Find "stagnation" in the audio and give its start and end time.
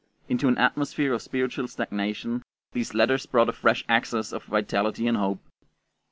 1.67-2.41